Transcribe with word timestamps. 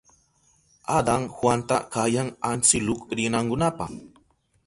Adan 0.99 1.23
Juanta 1.35 1.77
kayan 1.93 2.29
antsiluk 2.51 3.01
rinankunapa. 3.17 3.85